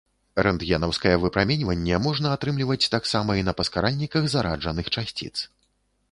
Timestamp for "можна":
2.05-2.31